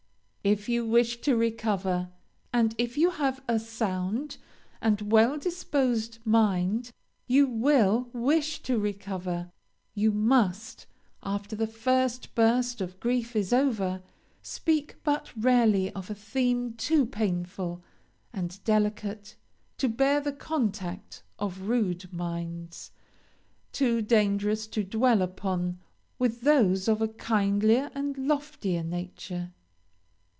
[0.43, 2.09] If you wish to recover
[2.51, 4.37] and, if you have a sound
[4.81, 6.91] and well disposed mind,
[7.27, 9.51] you will wish to recover
[9.93, 10.87] you must,
[11.21, 14.01] after the first burst of grief is over,
[14.41, 17.83] speak but rarely of a theme too painful
[18.33, 19.35] and delicate
[19.77, 22.89] to bear the contact of rude minds
[23.71, 25.77] too dangerous to dwell upon
[26.17, 29.53] with those of a kindlier and loftier nature.